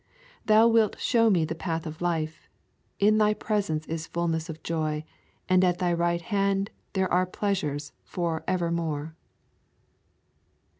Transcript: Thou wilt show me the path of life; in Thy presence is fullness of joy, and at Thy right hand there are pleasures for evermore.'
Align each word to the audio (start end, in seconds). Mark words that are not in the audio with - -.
Thou 0.47 0.67
wilt 0.67 0.99
show 0.99 1.29
me 1.29 1.45
the 1.45 1.53
path 1.53 1.85
of 1.85 2.01
life; 2.01 2.49
in 2.97 3.19
Thy 3.19 3.35
presence 3.35 3.85
is 3.85 4.07
fullness 4.07 4.49
of 4.49 4.63
joy, 4.63 5.03
and 5.47 5.63
at 5.63 5.77
Thy 5.77 5.93
right 5.93 6.23
hand 6.23 6.71
there 6.93 7.13
are 7.13 7.27
pleasures 7.27 7.91
for 8.03 8.43
evermore.' 8.47 9.13